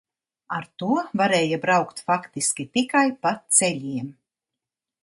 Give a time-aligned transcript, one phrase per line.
[0.59, 0.87] Ar to
[1.21, 4.15] varēja braukt faktiski tikai pa ceļiem.